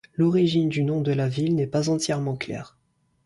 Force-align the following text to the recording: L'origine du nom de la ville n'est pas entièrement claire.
L'origine 0.15 0.67
du 0.67 0.83
nom 0.83 0.99
de 1.01 1.11
la 1.11 1.27
ville 1.29 1.53
n'est 1.55 1.67
pas 1.67 1.89
entièrement 1.91 2.35
claire. 2.35 2.75